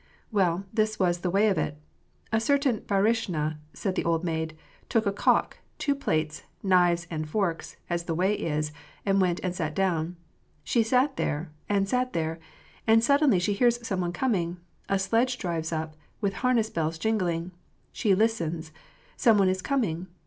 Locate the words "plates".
5.93-6.41